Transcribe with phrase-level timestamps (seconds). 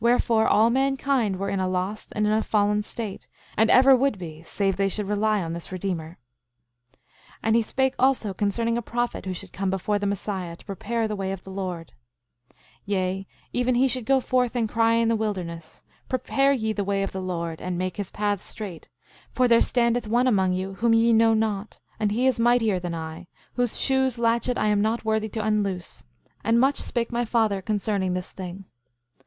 [0.01, 3.95] 10:6 Wherefore, all mankind were in a lost and in a fallen state, and ever
[3.95, 6.17] would be save they should rely on this Redeemer.
[6.93, 6.97] 10:7
[7.43, 11.07] And he spake also concerning a prophet who should come before the Messiah, to prepare
[11.07, 11.93] the way of the Lord—
[12.49, 16.83] 10:8 Yea, even he should go forth and cry in the wilderness: Prepare ye the
[16.83, 18.89] way of the Lord, and make his paths straight;
[19.31, 22.95] for there standeth one among you whom ye know not; and he is mightier than
[22.95, 26.03] I, whose shoe's latchet I am not worthy to unloose.
[26.43, 28.65] And much spake my father concerning this thing.